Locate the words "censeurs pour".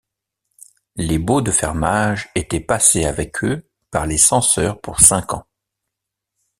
4.17-4.99